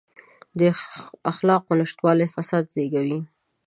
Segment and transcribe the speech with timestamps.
[0.59, 0.61] د
[1.31, 3.19] اخلاقو نشتوالی فساد زېږوي.